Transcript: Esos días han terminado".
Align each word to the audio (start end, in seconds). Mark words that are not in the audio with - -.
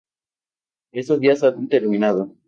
Esos 0.91 1.19
días 1.19 1.43
han 1.43 1.67
terminado". 1.67 2.33